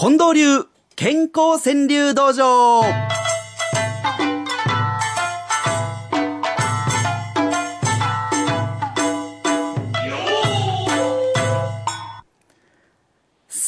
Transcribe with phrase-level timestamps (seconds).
[0.00, 2.80] 近藤流健康川柳道場。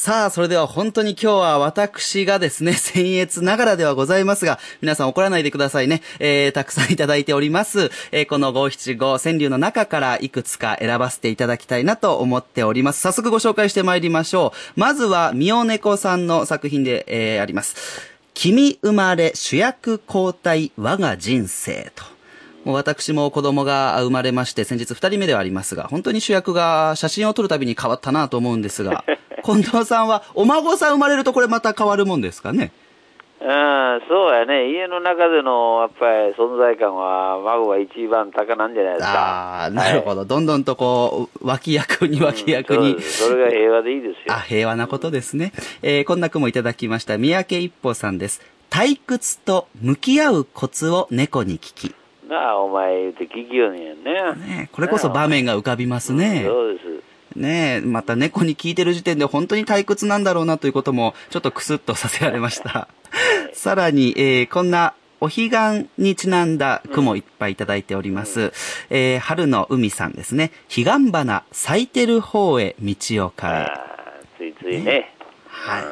[0.02, 6.02] さあ、それでは本当に今日は私がですね、 僭越ながらではございますが、皆さん怒らないでくださいね。
[6.18, 7.92] えー、たくさんいただいております。
[8.10, 13.00] えー、この五七五川柳の中からいくつか選ばせていただきたいなと思っております。
[13.00, 14.80] 早速ご紹介してまいりましょう。
[14.80, 17.76] まずは、みおねこさんの作品で、えー、あります。
[18.34, 22.02] 君生まれ主役交代我が人生と。
[22.64, 29.04] もう私も子供が生まれまして、先日二人目ではありますが、本当に主役が写真を撮るたびに変わったなと思うんですが、
[29.44, 32.72] 近藤さんはお孫さん生まれるとこれまた変わるもんですかね？
[33.40, 33.48] うん、
[34.08, 34.70] そうやね。
[34.70, 39.12] 家の中での、やっぱり存在感は、孫が一番高なんじゃないですか。
[39.12, 40.24] ああ、なるほど。
[40.24, 42.92] どんどんとこう、脇役に脇役に。
[42.92, 44.16] そうですそれが平和でいいですよ。
[44.28, 45.52] あ、平和なことですね。
[45.82, 47.18] えー、こんな句もいただきました。
[47.18, 48.40] 三宅一歩さんです。
[48.70, 51.96] 退屈と向き合うコツを猫に聞き。
[52.28, 54.34] なあ、お前言うて聞きよんやね。
[54.36, 56.44] ねこれこそ場面が浮かびますね。
[56.46, 56.84] そうです。
[57.36, 62.88] ねえ、また猫に聞いてる時点で本当に退屈なんだろうなということも、ちょっとクスッとさせられました。
[63.52, 68.52] さらに、えー、こんな、お彼岸にちなんだ句もいっぱいいただいております。
[68.90, 70.50] えー、春の海さんですね。
[70.68, 73.66] 彼岸花咲いてる方へ道を変え。
[74.36, 75.14] ついついね。
[75.46, 75.84] はい。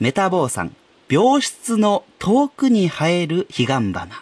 [0.00, 0.76] メタボーさん。
[1.08, 4.20] 病室の遠くに生える彼岸花。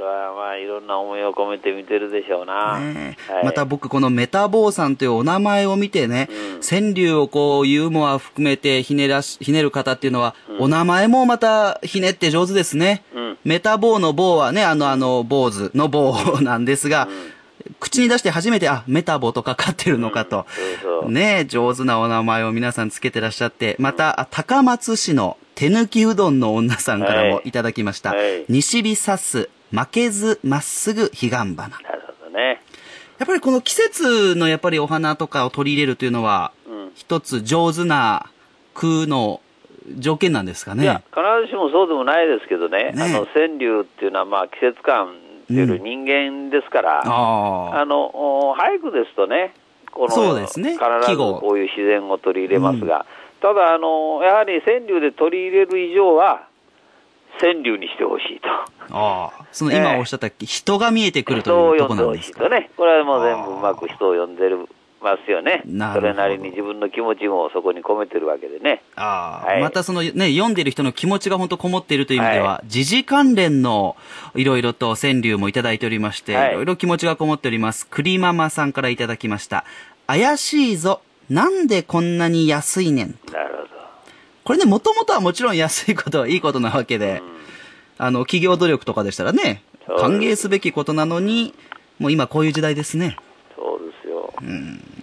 [0.00, 2.78] れはまあ、いろんな思いを込めて見てるでしょうな。
[2.80, 13.02] ねえはいまた僕このメタボーさんというお名前を見てね、うん川柳をこうユーモア含めてひねらし、ひねる方っていうのは、お名前もまたひねって上手ですね。
[13.14, 17.08] うんメタボーのボーはね、あのあの、坊主のボー なんですが、
[17.78, 20.46] 口に出して初めて、あ、メタボとかかってるのかと。
[20.48, 20.62] そ
[20.98, 21.10] うそう。
[21.10, 28.10] ねえ、上手なお名前を皆さんつけてらっしゃって、また、あ高松市の手抜きうどんの女さんからもいただきました。
[28.10, 31.54] はい西日さす、負けずまっすぐ彼岸花。
[31.54, 32.62] なるほどね。
[33.18, 36.92] やっぱりこの季節のやっぱりお花とかを取り入れるというのは、うん。
[36.94, 38.30] 一つ上手な
[38.74, 39.40] 空の
[39.98, 40.84] 条件なんですかね。
[40.84, 45.14] いや、必ずしもそうでもないですけどね、ねあの川柳っていうのは、まあ、季節感
[45.44, 47.80] っていうより人間ですから、ああ。
[47.80, 49.54] あのお俳句ですとね、
[49.90, 53.06] このそうですね必ず季語こういう自然を取り入れますが、
[53.40, 56.46] ただあの、やはり川柳で取り入れる以上は、
[57.38, 58.48] 川柳にしてほしいと。
[58.96, 59.46] ああ。
[59.52, 62.40] その今おっしゃった、人が見えてくるというとこなんですか？
[62.40, 64.68] しいとね、これはもう全部うまく人を読んでる
[65.02, 68.82] ますよねな、るほどそれなりに自分の気持ちもそこに込めてるわけでね。
[68.96, 73.96] ああ、はいまたそのね、読んでる人の気持ちが本当こもっているという意味ではは、時事関連の
[74.34, 77.86] いろいろと川柳もいただいておりまして、はいいろいろ気持ちがこもっております。
[77.86, 79.64] 栗ママさんからいただきました。
[80.06, 81.00] 怪しいぞ。
[81.30, 83.18] なんでこんなに安いねん。
[83.32, 83.79] なるほ
[84.50, 87.22] これね、もともとはもちろん安いことはいいことなわけで、
[87.98, 91.54] あの、企業努力とかでしたらね、歓迎すべきことなのに、
[92.00, 93.16] もう今こういう時代ですね。
[93.56, 93.62] ど。
[93.62, 94.34] そうですよ。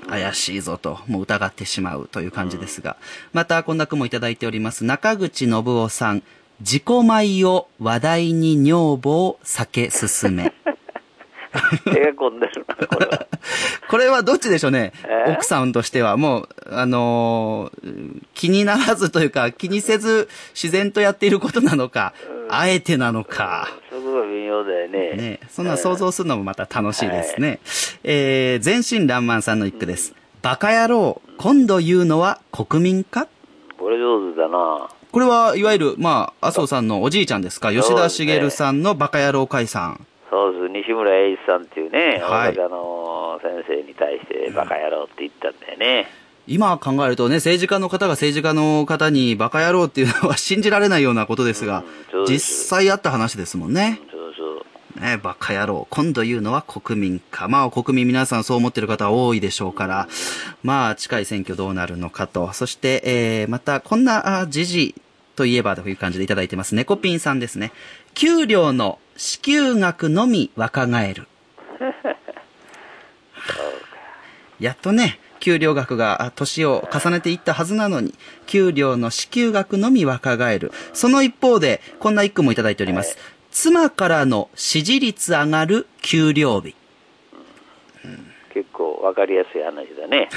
[0.10, 2.98] 怪しいぞと、もう疑ってしまうという感じですが。
[3.32, 4.84] また、こんな句もいただいております。
[4.84, 6.24] 中口信夫さん。
[6.60, 10.54] 自己米を話題に女房酒進め。
[11.86, 13.27] 手が込んでるな、これは。
[13.90, 14.94] これはどっちでしょうね？
[15.06, 15.30] え？
[15.30, 16.18] ー奥さんとしては。
[16.18, 22.14] もう、あのー気にならずというか、気にせず自然とやっていることなのか、
[22.50, 23.70] あえてなのか。
[23.90, 25.14] そこが微妙だよね。
[25.14, 27.60] ね、そんな想像するのもまた楽しいですね。
[28.04, 30.14] えー、全身爛漫さんの一句です。
[30.42, 33.28] バカ野郎、今度言うのは国民か？
[33.78, 34.90] これ上手だな。
[35.12, 40.06] これはいわゆる、まあ、麻生さんのおじいちゃんですか、吉田茂さんのバカ野郎解散。
[40.30, 40.70] そうです。
[40.70, 42.97] 西村栄一さんっていうね、はい大阪の
[43.48, 46.08] 先生に対してバカ野郎って言ったんだよね。
[46.48, 54.00] 今考えるとね、政治家の方が政治家の方にバカ野郎っていうのは信じられないようなことですが、うん実際あった話ですもんね。
[54.12, 55.02] そうそう。
[55.02, 55.88] ね、バカ野郎。
[55.90, 57.48] 今度言うのは国民か。
[57.48, 60.08] まあ、国民皆さんそう思ってる方多いでしょうから、
[60.64, 62.52] まあ、近い選挙どうなるのかと。
[62.54, 64.96] そして、えー、また、こんな、あ時事
[65.36, 66.76] といえばという感じでいただいてます。
[66.76, 67.72] 猫ピンさんですね。
[68.16, 71.28] 給料の支給額のみ若返る。
[74.60, 78.14] やっとね、給料額があ年を重ねていったはずなのに、
[78.46, 80.72] 給料の支給額のみ若返る。
[80.94, 83.18] その一方で、こんな一句もいただいております。
[83.52, 86.76] 妻からの支持率上がる給料日。
[88.54, 90.30] 結構わかりやすい話だね。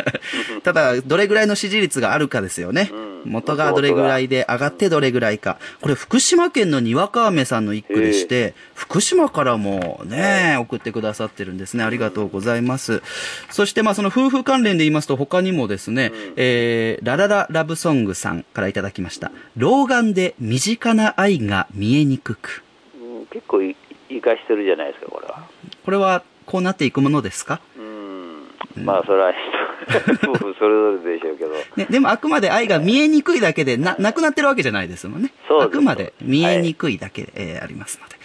[0.62, 2.90] ただ、どれぐらいの支持率があるかですよね。
[2.92, 3.11] うん。
[3.24, 5.58] 元がどれぐらいで上がってどれぐらいか。
[5.80, 11.84] これ福島県のにわか雨さんの一句でして、福島からもね、送ってくださってるんですね。
[11.84, 13.02] ありがとうございます。
[13.50, 19.32] そしてまあその夫婦関連で言いますと他にもですね、えー、ララララブソングさんからいただきました。
[19.56, 22.62] 老眼で身近な愛が見えにくく。
[22.94, 23.76] うん結構い
[24.08, 25.46] 生かしてるじゃないですか、これは。
[25.84, 27.60] これはこうなっていくものですか？
[27.78, 28.84] うん。
[28.84, 29.38] まあ、それは人、
[29.88, 31.50] 夫婦それぞれでしょうけど。
[31.76, 35.32] ね、でもあくまで愛が見えにくいだけでな、なくなってるわけじゃないですもんね。
[35.48, 38.16] そうあくまで見えにくいだけで、えーありますので。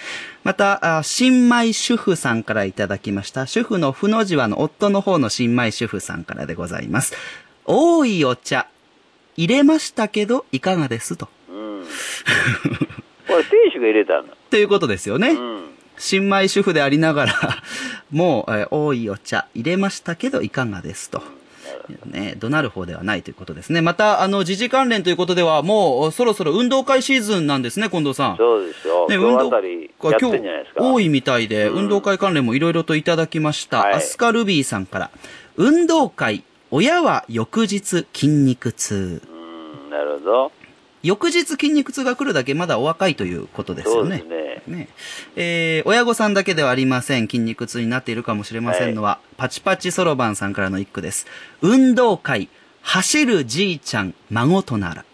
[0.43, 3.47] また、あ新米主婦さんからいただきました。
[3.47, 7.13] 主婦の負の字はの夫の方の新米主婦さんからでございます。
[7.65, 8.67] 多いお茶、
[9.35, 11.27] 入れましたけど、いかがですと。
[11.49, 11.83] うん。
[13.27, 14.33] これ、亭主が入れたんだ。
[14.49, 15.31] ということですよね。
[15.31, 15.63] うん。
[15.97, 17.33] 新米主婦でありながら、
[18.11, 21.21] もう、えー多いお茶入れましたけど、いかがですと。
[22.05, 23.81] ね、怒鳴る方ではないということですね。
[23.81, 28.37] また、あの、時事関連ということでは、もう、そろそろ運動会シーズンなんですね、近藤さん。
[28.37, 29.07] そうですよ。
[29.07, 30.83] ね、今日あたりやってんじゃないですか。
[30.83, 33.79] 多いみたいで、うん運動会関連もいろいろといただきました。
[33.79, 35.11] はいアスカルビーさんから、
[35.55, 39.21] 運動会、親は翌日筋肉痛。
[39.27, 40.51] うん、なるほど。
[41.03, 44.41] 翌日筋肉痛が来るだけまだお若いということですよねそうです。
[44.41, 44.46] ね。
[44.67, 44.89] ね
[45.35, 47.27] えー親御さんだけではありません。
[47.27, 51.25] 筋肉痛になっているかもしれませんのは、パチパチそろばんさんからの一句です。
[51.61, 52.49] 運動会、
[52.81, 55.05] 走るじいちゃん、孫となら。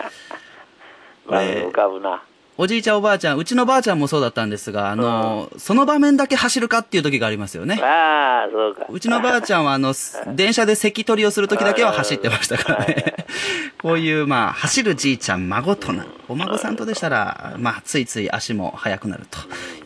[1.26, 2.22] まあ、えー浮かぶな。
[2.58, 7.80] おじいちゃんおばあちゃん、うちのばあちゃんもそうだったんですが、あの、その場面だけ走るかっていう時がありますよね。
[7.82, 8.86] ああ、そうか。
[8.90, 13.26] うちのばあちゃんは、あの、す 電車で席取りをする時だけは走ってましたからね。
[13.80, 16.10] こういう、まあ、走るじいちゃん、孫となる。
[16.28, 19.38] お孫さんとでしたら、まあ、ついつい足も速くなると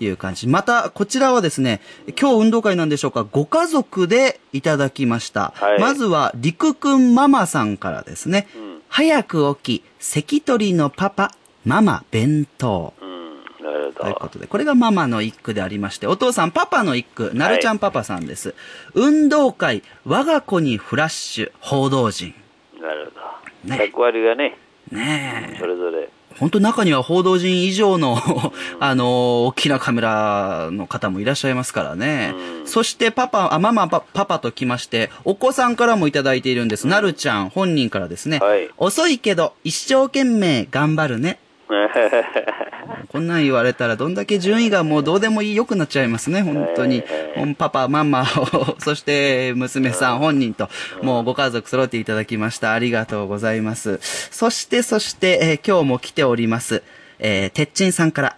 [0.04, 0.48] いう感じ。
[0.48, 1.80] また、こちらはですね、
[2.20, 5.52] 今日運動会なんでしょうか、ご家族でいただきました。
[5.54, 8.82] はいまずは、りくくんママさんからですね、うん。
[8.88, 11.30] 早く起き、関取のパパ、
[11.66, 12.94] ママ弁当。
[13.02, 13.64] うん。
[13.64, 14.04] なるほど。
[14.04, 18.54] ということで、これがママの一句でありまして、お父さん、パパの一句、なるちゃんパパさんです。
[18.94, 22.34] 運動会、我が子にフラッシュ、報道陣。
[22.80, 23.76] なるほど。
[23.76, 24.56] ね役割がね、
[24.92, 25.58] ねえ。
[25.58, 26.08] それぞれ。
[26.38, 28.16] 本当中には報道陣以上の、
[28.78, 32.34] あの、大きなカメラの方もいらっしゃいますからね。
[32.36, 36.88] うんそしてパパ、あ、ママ、パパパと来まして、お子さんからもいただいているんです。
[36.88, 38.38] なるちゃん本人からですね。
[38.38, 41.38] はい遅いけど、一生懸命頑張るね。
[43.08, 47.02] こんなん言われたらどんだけ順位がもうどうでもいい良くなっちゃいますね、本当に
[47.58, 50.68] パパ、ママを、 そして娘さん本人と、
[51.02, 52.72] もうご家族揃っていただきました。
[52.72, 53.98] ありがとうございます。
[54.02, 56.82] そして、そして、えー今日も来ております。
[57.18, 58.36] えー、てっちんさんから、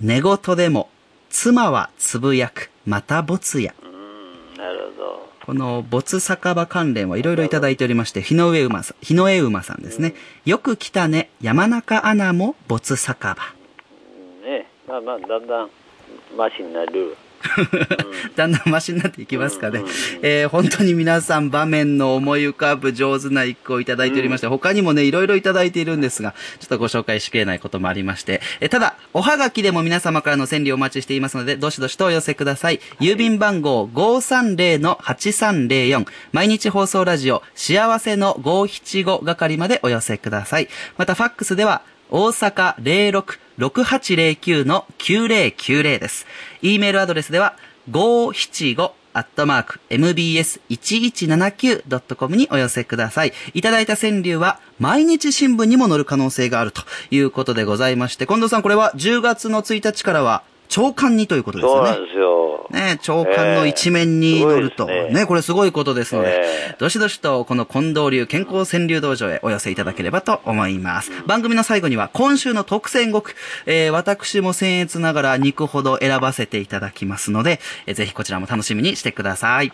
[0.00, 0.88] 寝言でも、
[1.30, 3.74] 妻はつぶやく、またボツや。
[3.82, 5.28] うん、なるほど。
[5.46, 10.14] この没酒場関連はいろいろいただいておりまして、日の上馬さん、日の上馬さんですね。
[10.44, 13.36] よく来たね、山中アナも没酒場。
[14.44, 15.70] ね、まあまあ、だんだん、
[16.36, 17.16] マシになる。
[18.36, 19.82] だんだんマシになっていきますかね。
[20.22, 32.80] えー、本当に皆さん場面の思い浮かぶ上手な一句をいただいておりまして、他にもね、いろいろいただいているんですが、ちょっとご紹介しきれないこともありまして、えー、ただ、おはがきでも皆様からの千里をお待ちしていますので、どしどしとお寄せください。
[33.00, 40.68] 郵便番号530-8304、毎日放送ラジオ、幸せの575係までお寄せください。
[40.96, 46.26] また、ファックスでは、大阪06 6809-9090です。
[46.62, 47.56] e メールアドレスでは、
[47.90, 53.32] 575アットマーク mbs1179.com にお寄せください。
[53.54, 62.04] いただいた川柳は毎日新聞にも載る可能性があるということでございまして、近藤さんこれは10月の1日からは朝刊にということですよねそうなん。
[62.06, 62.66] ですよ。
[62.70, 64.86] ね、長官の一面に載ると。
[64.90, 71.10] ええすごいですねねこれすごいことですので、ええどしどしとこの近藤流健康川柳道場へお寄せいただければと思います。
[71.26, 73.34] 番組の最後には今週の特選国、
[73.66, 79.72] えー私も僭越ながら2個ほど選ばせていただきますので、えーぜひこちらも楽しみにしてください。